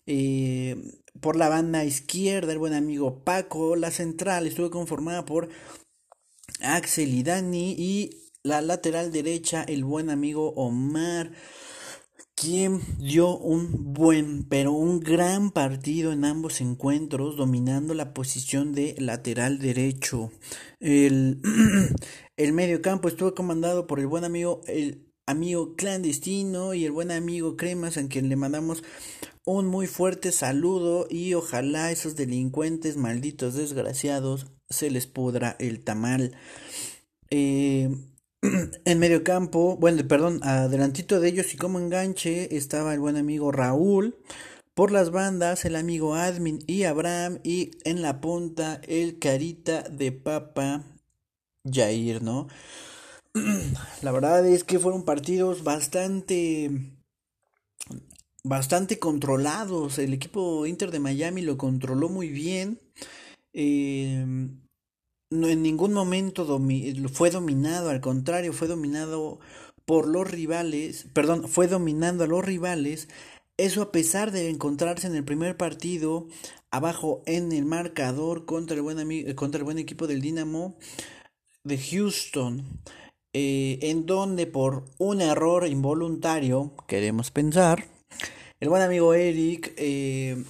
eh, 0.06 0.76
por 1.20 1.36
la 1.36 1.50
banda 1.50 1.84
izquierda, 1.86 2.52
el 2.52 2.60
buen 2.60 2.74
amigo 2.74 3.24
Paco. 3.24 3.76
La 3.76 3.92
central 3.92 4.48
estuvo 4.48 4.70
conformada 4.70 5.26
por 5.26 5.50
Axel 6.62 7.14
y 7.14 7.24
Dani. 7.24 7.76
Y 7.78 8.10
la 8.44 8.62
lateral 8.62 9.12
derecha, 9.12 9.64
el 9.64 9.84
buen 9.84 10.10
amigo 10.10 10.54
Omar. 10.56 11.32
Quien 12.36 12.82
dio 13.00 13.38
un 13.38 13.94
buen, 13.94 14.44
pero 14.44 14.74
un 14.74 15.00
gran 15.00 15.52
partido 15.52 16.12
en 16.12 16.26
ambos 16.26 16.60
encuentros, 16.60 17.38
dominando 17.38 17.94
la 17.94 18.14
posición 18.14 18.74
de 18.74 18.94
lateral 19.00 19.58
derecho. 19.58 20.32
El, 20.82 21.42
el 22.38 22.52
medio 22.52 22.82
campo 22.82 23.08
estuvo 23.08 23.34
comandado 23.36 23.88
por 23.88 24.02
el 24.02 24.08
buen 24.08 24.26
amigo, 24.26 24.62
el 24.68 25.05
amigo 25.26 25.76
clandestino 25.76 26.74
y 26.74 26.86
el 26.86 26.92
buen 26.92 27.12
amigo 27.12 27.58
Cremas, 27.58 27.98
a 27.98 28.08
quien 28.08 28.30
le 28.30 28.36
mandamos 28.36 28.84
un 29.46 29.68
muy 29.68 29.88
fuerte 29.88 30.32
saludo 30.32 31.08
y 31.10 31.34
ojalá 31.34 31.92
esos 31.92 32.16
delincuentes 32.16 32.98
malditos 32.98 33.54
desgraciados 33.54 34.48
se 34.70 34.90
les 34.90 35.08
pudra 35.08 35.56
el 35.60 35.84
tamal. 35.84 36.36
Eh, 37.30 37.90
en 38.86 39.00
medio 39.00 39.24
campo, 39.24 39.78
bueno, 39.78 40.08
perdón, 40.08 40.40
adelantito 40.44 41.20
de 41.20 41.30
ellos 41.30 41.54
y 41.54 41.58
como 41.58 41.80
enganche 41.80 42.56
estaba 42.56 42.94
el 42.94 43.00
buen 43.00 43.18
amigo 43.18 43.52
Raúl. 43.52 44.18
Por 44.74 44.92
las 44.92 45.10
bandas, 45.10 45.64
el 45.64 45.78
amigo 45.78 46.16
Admin 46.16 46.60
y 46.68 46.84
Abraham. 46.84 47.40
Y 47.44 47.72
en 47.86 48.02
la 48.02 48.20
punta, 48.20 48.82
el 48.88 49.20
carita 49.20 49.84
de 49.84 50.12
papa 50.12 50.84
Jair, 51.64 52.22
¿no? 52.22 52.48
La 54.02 54.12
verdad 54.12 54.48
es 54.48 54.64
que 54.64 54.80
fueron 54.80 55.04
partidos 55.04 55.64
bastante 55.64 56.72
bastante 58.44 59.00
controlados. 59.00 60.00
El 60.00 60.14
equipo 60.14 60.66
Inter 60.66 60.92
de 60.92 61.00
Miami 61.00 61.42
lo 61.42 61.58
controló 61.58 62.08
muy 62.08 62.30
bien. 62.30 62.80
Em, 63.54 64.62
en 65.32 65.64
ningún 65.64 65.94
momento 65.94 66.46
fue 67.12 67.30
dominado, 67.30 67.90
al 67.90 68.00
contrario, 68.00 68.54
fue 68.54 68.68
dominado 68.68 69.40
por 69.86 70.08
los 70.08 70.30
rivales, 70.30 71.08
perdón, 71.14 71.48
fue 71.48 71.68
dominando 71.68 72.24
a 72.24 72.28
los 72.28 72.46
rivales. 72.46 73.10
Eso 73.58 73.82
a 73.82 73.92
pesar 73.92 74.32
de 74.32 74.50
encontrarse 74.50 75.08
en 75.08 75.16
el 75.16 75.24
primer 75.24 75.58
partido 75.58 76.28
abajo 76.72 77.22
en 77.26 77.52
el 77.52 77.66
marcador 77.66 78.46
contra 78.46 78.76
el 78.76 78.82
buen, 78.82 79.34
contra 79.36 79.60
el 79.60 79.64
buen 79.66 79.80
equipo 79.80 80.08
del 80.08 80.22
Dinamo 80.22 80.78
de 81.64 81.78
Houston. 81.78 82.82
Eh, 83.38 83.80
en 83.90 84.06
donde 84.06 84.48
por 84.48 84.86
un 84.98 85.20
error 85.20 85.68
involuntario, 85.68 86.72
queremos 86.88 87.32
pensar, 87.32 87.86
el 88.62 88.70
buen 88.70 88.82
amigo 88.82 89.14
Eric 89.14 89.74
eh, 89.76 90.42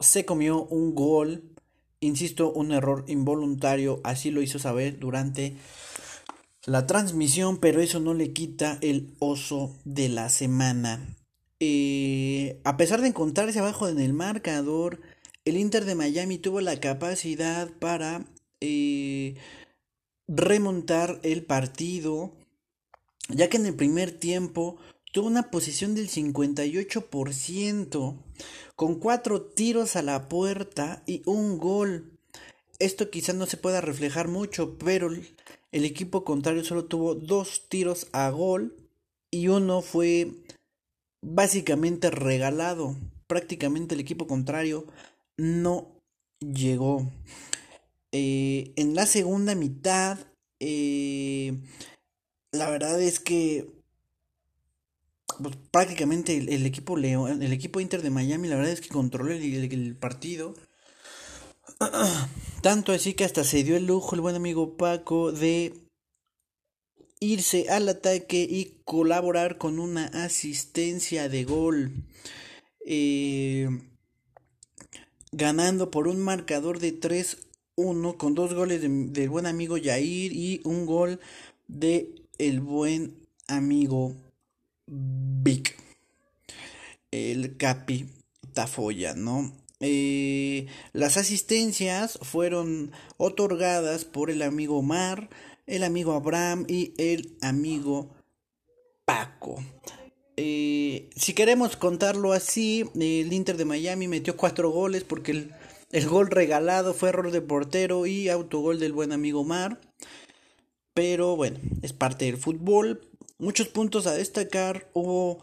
se 0.00 0.24
comió 0.24 0.62
un 0.62 0.94
gol, 0.94 1.42
insisto, 2.00 2.50
un 2.50 2.72
error 2.72 3.04
involuntario, 3.06 4.00
así 4.02 4.30
lo 4.30 4.40
hizo 4.40 4.58
saber 4.58 4.98
durante 4.98 5.58
la 6.64 6.86
transmisión, 6.86 7.58
pero 7.58 7.82
eso 7.82 8.00
no 8.00 8.14
le 8.14 8.32
quita 8.32 8.78
el 8.80 9.14
oso 9.18 9.76
de 9.84 10.08
la 10.08 10.30
semana. 10.30 11.06
Eh, 11.60 12.62
a 12.64 12.78
pesar 12.78 13.02
de 13.02 13.08
encontrarse 13.08 13.58
abajo 13.58 13.88
en 13.88 14.00
el 14.00 14.14
marcador, 14.14 15.02
el 15.44 15.58
Inter 15.58 15.84
de 15.84 15.94
Miami 15.94 16.38
tuvo 16.38 16.62
la 16.62 16.80
capacidad 16.80 17.68
para 17.78 18.24
eh, 18.62 19.34
remontar 20.28 21.18
el 21.22 21.44
partido, 21.44 22.32
ya 23.28 23.48
que 23.48 23.56
en 23.56 23.66
el 23.66 23.74
primer 23.74 24.12
tiempo 24.12 24.76
tuvo 25.12 25.26
una 25.28 25.50
posición 25.50 25.94
del 25.94 26.08
58%, 26.08 28.22
con 28.74 28.98
cuatro 28.98 29.42
tiros 29.42 29.96
a 29.96 30.02
la 30.02 30.28
puerta 30.28 31.02
y 31.06 31.22
un 31.26 31.58
gol. 31.58 32.18
Esto 32.78 33.10
quizás 33.10 33.34
no 33.34 33.46
se 33.46 33.56
pueda 33.56 33.80
reflejar 33.80 34.28
mucho, 34.28 34.76
pero 34.78 35.10
el 35.72 35.84
equipo 35.84 36.24
contrario 36.24 36.64
solo 36.64 36.84
tuvo 36.84 37.14
dos 37.14 37.68
tiros 37.68 38.08
a 38.12 38.28
gol 38.30 38.76
y 39.30 39.48
uno 39.48 39.82
fue 39.82 40.32
básicamente 41.22 42.10
regalado. 42.10 42.96
Prácticamente 43.26 43.94
el 43.94 44.00
equipo 44.00 44.26
contrario 44.26 44.86
no 45.36 45.88
llegó. 46.40 47.10
Eh, 48.18 48.72
en 48.76 48.94
la 48.94 49.04
segunda 49.04 49.54
mitad, 49.54 50.18
eh, 50.58 51.54
la 52.50 52.70
verdad 52.70 52.98
es 52.98 53.20
que 53.20 53.68
pues, 55.38 55.54
prácticamente 55.70 56.34
el, 56.34 56.64
equipo 56.64 56.96
León, 56.96 57.42
el 57.42 57.52
equipo 57.52 57.78
Inter 57.78 58.00
de 58.00 58.08
Miami, 58.08 58.48
la 58.48 58.56
verdad 58.56 58.72
es 58.72 58.80
que 58.80 58.88
controló 58.88 59.32
el, 59.32 59.96
partido. 59.96 60.54
Tanto 62.62 62.92
así 62.92 63.12
que 63.12 63.24
hasta 63.24 63.44
se 63.44 63.64
dio 63.64 63.76
el 63.76 63.84
lujo 63.84 64.14
el 64.14 64.22
buen 64.22 64.34
amigo 64.34 64.78
Paco 64.78 65.30
de 65.30 65.74
irse 67.20 67.68
al 67.68 67.86
ataque 67.90 68.46
y 68.48 68.80
colaborar 68.86 69.58
con 69.58 69.78
una 69.78 70.06
asistencia 70.06 71.28
de 71.28 71.44
gol. 71.44 71.92
Eh, 72.86 73.68
ganando 75.32 75.90
por 75.90 76.08
un 76.08 76.22
marcador 76.22 76.78
de 76.78 76.92
3-1 77.76 78.16
con 78.16 78.34
dos 78.34 78.54
goles 78.54 78.80
del 78.80 79.28
buen 79.28 79.46
amigo 79.46 79.76
Yair 79.76 80.32
y 80.32 80.60
un 80.64 80.86
gol 80.86 81.20
de 81.68 82.14
el 82.38 82.60
buen 82.60 83.16
amigo 83.48 84.14
Vic, 84.86 85.76
el 87.10 87.56
Capi 87.56 88.08
Tafoya, 88.52 89.14
¿no? 89.14 89.52
Eh, 89.80 90.66
las 90.92 91.16
asistencias 91.16 92.18
fueron 92.22 92.92
otorgadas 93.18 94.04
por 94.04 94.30
el 94.30 94.42
amigo 94.42 94.78
Omar, 94.78 95.28
el 95.66 95.84
amigo 95.84 96.12
Abraham 96.12 96.64
y 96.68 96.94
el 96.96 97.36
amigo 97.42 98.08
Paco. 99.04 99.62
Eh, 100.38 101.10
si 101.16 101.34
queremos 101.34 101.76
contarlo 101.76 102.32
así, 102.32 102.84
el 102.94 103.32
Inter 103.32 103.56
de 103.56 103.64
Miami 103.64 104.08
metió 104.08 104.36
cuatro 104.36 104.70
goles 104.70 105.04
porque 105.04 105.32
el, 105.32 105.54
el, 105.90 106.08
gol 106.08 106.30
regalado 106.30 106.94
fue 106.94 107.10
error 107.10 107.30
de 107.30 107.40
portero 107.40 108.06
y 108.06 108.28
autogol 108.28 108.78
del 108.78 108.92
buen 108.92 109.12
amigo 109.12 109.40
Omar. 109.40 109.80
Pero 110.94 111.36
bueno, 111.36 111.58
es 111.82 111.92
parte 111.92 112.24
del 112.24 112.36
fútbol. 112.36 113.00
Muchos 113.38 113.68
puntos 113.68 114.06
a 114.06 114.14
destacar. 114.14 114.88
Hubo 114.94 115.40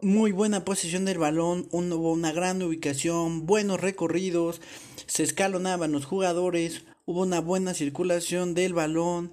muy 0.00 0.32
buena 0.32 0.64
posición 0.64 1.04
del 1.04 1.18
balón, 1.18 1.68
hubo 1.72 2.12
una 2.12 2.32
gran 2.32 2.62
ubicación, 2.62 3.46
buenos 3.46 3.80
recorridos, 3.80 4.60
se 5.06 5.24
escalonaban 5.24 5.90
los 5.90 6.04
jugadores, 6.04 6.84
hubo 7.04 7.22
una 7.22 7.40
buena 7.40 7.74
circulación 7.74 8.54
del 8.54 8.74
balón, 8.74 9.32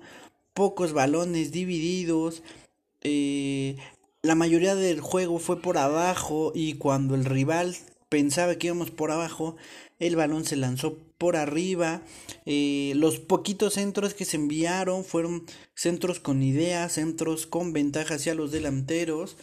pocos 0.56 0.92
balones 0.92 1.52
divididos, 1.52 2.42
eh, 3.04 3.78
la 4.24 4.34
mayoría 4.34 4.74
del 4.74 5.02
juego 5.02 5.38
fue 5.38 5.62
por 5.62 5.78
abajo 5.78 6.52
y 6.56 6.74
cuando 6.74 7.14
el 7.14 7.26
rival 7.26 7.76
pensaba 8.16 8.56
que 8.56 8.68
íbamos 8.68 8.92
por 8.92 9.12
abajo, 9.12 9.58
el 10.00 10.16
balón 10.16 10.46
se 10.46 10.56
lanzó 10.56 10.98
por 11.18 11.36
arriba. 11.36 12.02
Eh, 12.46 12.94
los 12.96 13.20
poquitos 13.20 13.74
centros 13.74 14.14
que 14.14 14.24
se 14.24 14.38
enviaron 14.38 15.04
fueron 15.04 15.46
centros 15.74 16.22
con 16.22 16.42
ideas, 16.42 16.94
centros 16.94 17.46
con 17.46 17.74
ventaja 17.74 18.16
hacia 18.16 18.34
los 18.34 18.54
delanteros. 18.54 19.36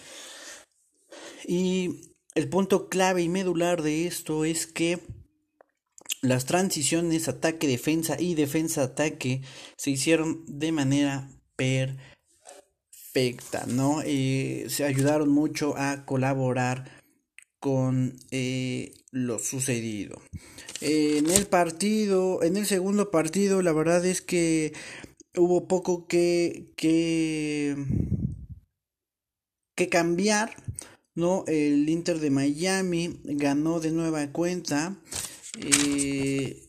Y 1.46 2.14
el 2.34 2.48
punto 2.48 2.88
clave 2.88 3.20
y 3.20 3.28
medular 3.28 3.82
de 3.82 4.06
esto 4.06 4.46
es 4.46 4.66
que 4.66 5.00
las 6.22 6.46
transiciones 6.46 7.28
ataque-defensa 7.28 8.18
y 8.18 8.34
defensa-ataque 8.36 9.42
se 9.76 9.90
hicieron 9.90 10.44
de 10.46 10.72
manera 10.72 11.28
perfecta, 11.56 12.06
¿no? 13.66 14.00
Eh, 14.02 14.64
se 14.70 14.86
ayudaron 14.86 15.28
mucho 15.28 15.76
a 15.76 16.06
colaborar 16.06 17.01
con 17.62 18.16
eh, 18.32 18.92
lo 19.12 19.38
sucedido. 19.38 20.20
en 20.80 21.30
el 21.30 21.46
partido, 21.46 22.42
en 22.42 22.56
el 22.56 22.66
segundo 22.66 23.12
partido, 23.12 23.62
la 23.62 23.72
verdad 23.72 24.04
es 24.04 24.20
que 24.20 24.72
hubo 25.36 25.68
poco 25.68 26.08
que, 26.08 26.72
que, 26.74 27.76
que 29.76 29.88
cambiar 29.88 30.56
¿no? 31.14 31.44
El 31.46 31.88
Inter 31.88 32.18
de 32.18 32.30
Miami 32.30 33.20
ganó 33.22 33.78
de 33.78 33.92
nueva 33.92 34.26
cuenta. 34.32 34.98
Eh, 35.58 36.68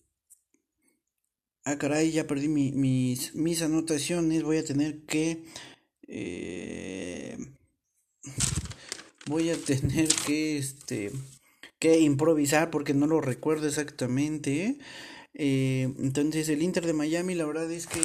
ah, 1.65 1.77
caray, 1.77 2.12
ya 2.12 2.27
perdí 2.27 2.50
mis, 2.50 3.33
mis 3.35 3.62
anotaciones. 3.62 4.43
Voy 4.43 4.57
a 4.57 4.65
tener 4.65 5.05
que... 5.05 5.43
Eh, 6.07 7.38
voy 9.27 9.49
a 9.49 9.57
tener 9.57 10.07
que, 10.25 10.57
este, 10.57 11.11
que 11.79 11.99
improvisar 11.99 12.69
porque 12.69 12.93
no 12.93 13.07
lo 13.07 13.21
recuerdo 13.21 13.67
exactamente. 13.67 14.77
Eh, 15.33 15.93
entonces 15.99 16.49
el 16.49 16.61
Inter 16.61 16.85
de 16.85 16.93
Miami, 16.93 17.35
la 17.35 17.45
verdad 17.45 17.71
es 17.71 17.87
que 17.87 18.01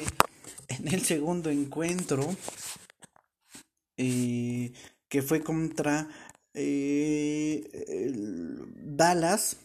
en 0.68 0.88
el 0.88 1.02
segundo 1.02 1.50
encuentro, 1.50 2.36
que 3.96 5.22
fue 5.22 5.42
contra 5.42 6.08
eh, 6.54 8.12
Dallas, 8.76 9.56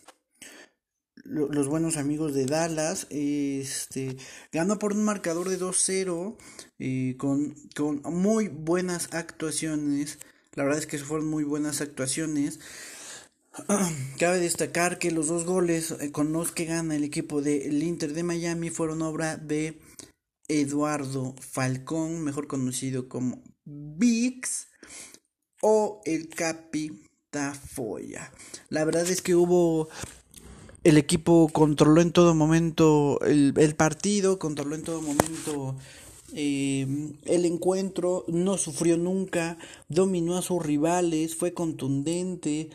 los 1.24 1.68
buenos 1.68 1.98
amigos 1.98 2.34
de 2.34 2.46
Dallas, 2.46 3.08
este, 3.10 4.18
ganó 4.52 4.78
por 4.78 4.94
un 4.94 5.04
marcador 5.04 5.50
de 5.50 5.60
2-0 5.60 6.36
eh, 6.80 7.16
con, 7.18 7.56
con 7.76 8.02
muy 8.04 8.50
buenas 8.50 9.14
actuaciones. 9.14 10.20
La 10.56 10.64
verdad 10.64 10.80
es 10.80 10.88
que 10.88 10.98
fueron 11.00 11.28
muy 11.28 11.44
buenas 11.44 11.82
actuaciones. 11.82 12.60
Cabe 14.20 14.40
destacar 14.40 15.00
que 15.00 15.12
los 15.12 15.28
dos 15.28 15.46
goles 15.46 15.92
eh, 15.92 16.12
con 16.12 16.34
los 16.34 16.52
que 16.52 16.66
gana 16.66 16.96
el 16.96 17.04
equipo 17.04 17.42
del 17.42 17.84
Inter 17.84 18.14
de 18.14 18.24
Miami 18.24 18.70
fueron 18.70 19.02
obra 19.02 19.38
de 19.38 19.80
Eduardo 20.48 21.36
Falcón, 21.40 22.24
mejor 22.24 22.48
conocido 22.48 23.08
como 23.08 23.42
Vix 23.66 24.68
o 25.62 26.02
el 26.06 26.30
Capitafoya. 26.30 28.32
La 28.70 28.84
verdad 28.84 29.10
es 29.10 29.22
que 29.22 29.36
hubo 29.36 29.90
el 30.84 30.98
equipo 30.98 31.50
controló 31.52 32.02
en 32.02 32.12
todo 32.12 32.36
momento 32.36 33.20
el, 33.22 33.76
partido, 33.76 34.38
controló 34.38 34.76
en 34.76 34.84
todo 34.84 35.02
momento 35.02 35.78
eh, 36.34 36.88
el 37.26 37.46
encuentro, 37.46 38.26
no 38.28 38.58
sufrió 38.58 38.98
nunca, 38.98 39.58
dominó 39.90 40.38
a 40.38 40.42
sus 40.42 40.64
rivales, 40.64 41.36
fue 41.36 41.54
contundente, 41.54 42.70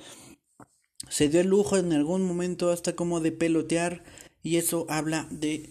se 1.08 1.28
dio 1.28 1.40
el 1.40 1.48
lujo 1.48 1.76
en 1.76 1.92
algún 1.92 2.26
momento 2.26 2.70
hasta 2.70 2.94
como 2.94 3.20
de 3.20 3.32
pelotear 3.32 4.04
y 4.42 4.56
eso 4.56 4.86
habla 4.88 5.26
de 5.30 5.70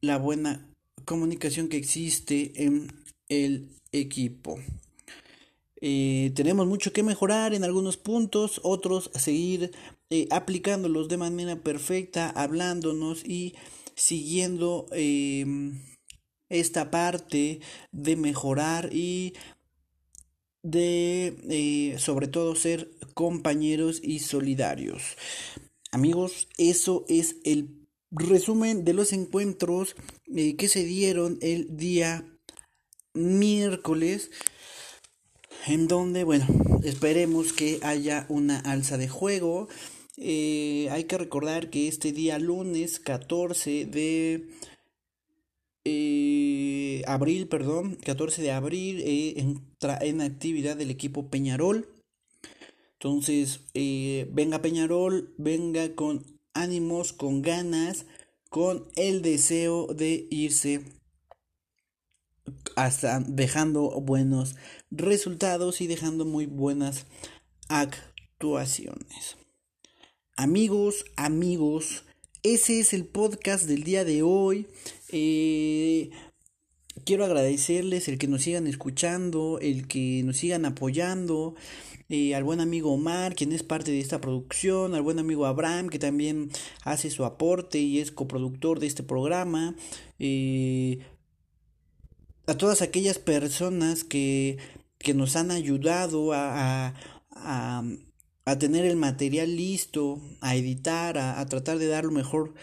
la 0.00 0.18
buena 0.18 0.66
comunicación 1.04 1.68
que 1.68 1.76
existe 1.76 2.52
en 2.64 2.92
el 3.28 3.70
equipo. 3.92 4.58
Eh, 5.82 6.32
tenemos 6.34 6.66
mucho 6.66 6.92
que 6.92 7.02
mejorar 7.02 7.54
en 7.54 7.64
algunos 7.64 7.96
puntos, 7.96 8.60
otros 8.64 9.10
seguir 9.14 9.72
eh, 10.10 10.26
aplicándolos 10.30 11.08
de 11.08 11.16
manera 11.16 11.56
perfecta, 11.56 12.28
hablándonos 12.30 13.24
y 13.24 13.54
siguiendo 13.94 14.86
em, 14.92 15.80
esta 16.50 16.90
parte 16.90 17.60
de 17.92 18.16
mejorar 18.16 18.90
y 18.92 19.34
de 20.62 21.38
eh, 21.48 21.98
sobre 21.98 22.28
todo 22.28 22.54
ser 22.54 22.90
compañeros 23.14 24.00
y 24.02 24.18
solidarios. 24.18 25.02
Amigos, 25.90 26.48
eso 26.58 27.04
es 27.08 27.36
el 27.44 27.86
resumen 28.10 28.84
de 28.84 28.92
los 28.92 29.12
encuentros 29.12 29.96
que 30.26 30.68
se 30.68 30.84
dieron 30.84 31.38
el 31.40 31.76
día 31.76 32.26
miércoles 33.14 34.30
en 35.66 35.88
donde, 35.88 36.24
bueno, 36.24 36.46
esperemos 36.84 37.52
que 37.52 37.80
haya 37.82 38.26
una 38.28 38.58
alza 38.60 38.96
de 38.96 39.08
juego. 39.08 39.68
Eh, 40.16 40.88
hay 40.90 41.04
que 41.04 41.18
recordar 41.18 41.70
que 41.70 41.88
este 41.88 42.12
día 42.12 42.38
lunes 42.38 43.00
14 43.00 43.86
de 43.86 44.34
eh, 44.34 44.48
abril, 47.12 47.48
perdón, 47.48 47.96
14 47.96 48.42
de 48.42 48.52
abril 48.52 49.00
eh, 49.00 49.34
entra 49.40 49.98
en 50.00 50.20
actividad 50.20 50.80
el 50.80 50.90
equipo 50.90 51.28
Peñarol. 51.28 51.88
Entonces, 52.94 53.60
venga 53.74 54.60
Peñarol, 54.60 55.34
venga 55.38 55.94
con 55.94 56.24
ánimos, 56.52 57.12
con 57.12 57.40
ganas, 57.40 58.04
con 58.50 58.86
el 58.96 59.22
deseo 59.22 59.86
de 59.86 60.26
irse 60.30 60.84
hasta 62.76 63.20
dejando 63.20 64.00
buenos 64.00 64.56
resultados 64.90 65.80
y 65.80 65.86
dejando 65.86 66.24
muy 66.24 66.46
buenas 66.46 67.06
actuaciones. 67.68 69.36
Amigos, 70.36 71.04
amigos, 71.16 72.04
ese 72.42 72.80
es 72.80 72.92
el 72.92 73.06
podcast 73.06 73.66
del 73.66 73.84
día 73.84 74.04
de 74.04 74.22
hoy. 74.22 74.66
Eh, 75.10 76.10
quiero 77.04 77.24
agradecerles 77.24 78.08
el 78.08 78.18
que 78.18 78.28
nos 78.28 78.42
sigan 78.42 78.66
escuchando, 78.66 79.58
el 79.60 79.86
que 79.86 80.22
nos 80.24 80.38
sigan 80.38 80.64
apoyando. 80.64 81.54
Eh, 82.08 82.34
al 82.34 82.42
buen 82.42 82.60
amigo 82.60 82.92
Omar, 82.92 83.36
quien 83.36 83.52
es 83.52 83.62
parte 83.62 83.92
de 83.92 84.00
esta 84.00 84.20
producción, 84.20 84.94
al 84.96 85.02
buen 85.02 85.20
amigo 85.20 85.46
Abraham, 85.46 85.88
que 85.88 86.00
también 86.00 86.50
hace 86.82 87.08
su 87.08 87.24
aporte 87.24 87.78
y 87.78 88.00
es 88.00 88.10
coproductor 88.10 88.80
de 88.80 88.88
este 88.88 89.04
programa, 89.04 89.76
eh, 90.18 90.98
a 92.48 92.56
todas 92.56 92.82
aquellas 92.82 93.20
personas 93.20 94.02
que 94.02 94.58
que 95.00 95.14
nos 95.14 95.34
han 95.34 95.50
ayudado 95.50 96.32
a, 96.34 96.94
a, 97.30 97.82
a, 98.44 98.58
tener 98.58 98.84
el 98.84 98.96
material 98.96 99.56
listo, 99.56 100.20
a 100.42 100.54
editar, 100.54 101.16
a, 101.16 101.44
tratar 101.46 101.78
de 101.78 101.88
dar 101.88 102.04
lo 102.04 102.12
mejor 102.12 102.54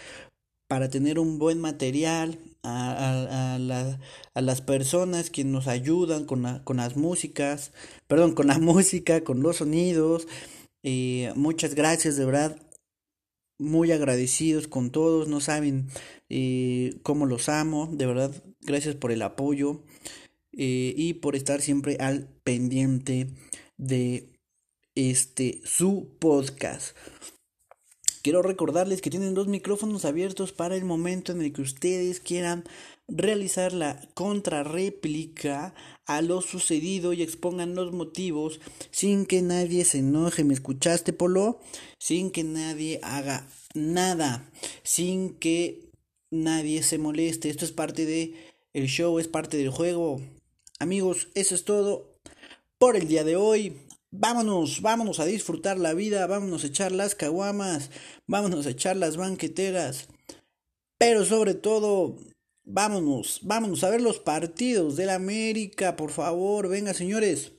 para 0.67 0.89
tener 0.89 1.19
un 1.19 1.39
buen 1.39 1.59
material, 1.59 2.39
a, 2.63 3.55
a, 3.55 3.99
a 4.33 4.41
las 4.41 4.61
personas 4.61 5.29
que 5.29 5.43
nos 5.45 5.67
ayudan 5.67 6.25
con, 6.25 6.41
la, 6.43 6.63
con 6.65 6.77
las 6.77 6.97
músicas, 6.97 7.71
perdón, 8.07 8.33
con 8.35 8.47
la 8.47 8.59
música, 8.59 9.23
con 9.23 9.41
los 9.41 9.57
sonidos. 9.57 10.27
Eh, 10.83 11.31
muchas 11.35 11.75
gracias, 11.75 12.17
de 12.17 12.25
verdad, 12.25 12.57
muy 13.59 13.91
agradecidos 13.91 14.67
con 14.67 14.91
todos, 14.91 15.27
no 15.27 15.39
saben 15.39 15.87
eh, 16.29 16.99
cómo 17.03 17.25
los 17.25 17.49
amo, 17.49 17.89
de 17.91 18.05
verdad, 18.05 18.43
gracias 18.61 18.95
por 18.95 19.11
el 19.11 19.21
apoyo. 19.21 19.81
eh, 20.53 20.93
y 20.97 21.15
por 21.15 21.35
estar 21.35 21.61
siempre 21.61 21.97
al 21.99 22.29
pendiente 22.43 23.29
de 23.77 24.31
este 24.95 25.61
su 25.65 26.17
podcast. 26.19 26.97
Quiero 28.27 28.41
recordarles 28.41 29.01
que 29.01 29.09
tienen 29.09 29.35
dos 29.35 29.47
micrófonos 29.47 30.03
abiertos 30.03 30.51
para 30.51 30.75
el 30.75 30.83
momento 30.83 31.31
en 31.31 31.41
el 31.41 31.53
que 31.53 31.61
ustedes 31.61 32.19
quieran 32.19 32.65
realizar 33.07 33.71
la 33.71 34.01
contrarréplica 34.15 35.73
a 36.05 36.21
lo 36.21 36.41
sucedido 36.41 37.13
y 37.13 37.21
expongan 37.21 37.73
los 37.73 37.93
motivos 37.93 38.59
sin 38.91 39.25
que 39.25 39.41
nadie 39.41 39.85
se 39.85 39.99
enoje. 39.99 40.43
¿Me 40.43 40.53
escuchaste, 40.53 41.13
Polo? 41.13 41.61
Sin 41.99 42.29
que 42.29 42.43
nadie 42.43 42.99
haga 43.01 43.47
nada, 43.73 44.51
sin 44.83 45.35
que 45.35 45.89
nadie 46.29 46.83
se 46.83 46.97
moleste. 46.97 47.49
Esto 47.49 47.63
es 47.63 47.71
parte 47.71 48.05
de 48.05 48.33
el 48.73 48.87
show, 48.87 49.19
es 49.19 49.29
parte 49.29 49.55
del 49.55 49.69
juego. 49.69 50.19
Amigos, 50.79 51.29
eso 51.33 51.55
es 51.55 51.63
todo 51.63 52.19
por 52.77 52.97
el 52.97 53.07
día 53.07 53.23
de 53.23 53.37
hoy. 53.37 53.86
Vámonos, 54.19 54.81
vámonos 54.81 55.19
a 55.19 55.25
disfrutar 55.25 55.77
la 55.77 55.93
vida, 55.93 56.25
vámonos 56.25 56.63
a 56.63 56.67
echar 56.67 56.91
las 56.91 57.13
caguamas, 57.13 57.91
vámonos 58.25 58.65
a 58.65 58.71
echar 58.71 58.95
las 58.97 59.15
banqueteras. 59.15 60.07
Pero 60.97 61.23
sobre 61.23 61.53
todo, 61.53 62.17
vámonos, 62.65 63.41
vámonos 63.43 63.83
a 63.83 63.91
ver 63.91 64.01
los 64.01 64.17
partidos 64.17 64.95
del 64.95 65.11
América, 65.11 65.95
por 65.95 66.09
favor, 66.09 66.67
venga 66.67 66.95
señores. 66.95 67.51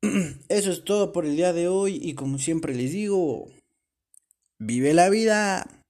Eso 0.48 0.70
es 0.72 0.84
todo 0.84 1.12
por 1.12 1.26
el 1.26 1.36
día 1.36 1.52
de 1.52 1.68
hoy 1.68 2.00
y 2.02 2.14
como 2.14 2.38
siempre 2.38 2.74
les 2.74 2.92
digo, 2.92 3.50
vive 4.58 4.94
la 4.94 5.10
vida, 5.10 5.84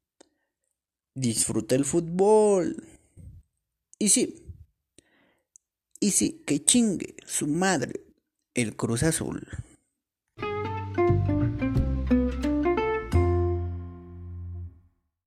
disfruta 1.14 1.76
el 1.76 1.84
fútbol. 1.84 2.82
Y 4.00 4.08
sí, 4.08 4.44
y 6.00 6.10
sí, 6.10 6.42
que 6.44 6.64
chingue 6.64 7.14
su 7.26 7.46
madre 7.46 8.00
el 8.54 8.74
Cruz 8.74 9.04
Azul. 9.04 9.46